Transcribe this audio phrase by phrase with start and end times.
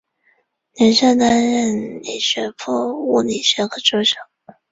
[0.73, 2.71] 留校担任理学部
[3.07, 4.15] 物理学科助手。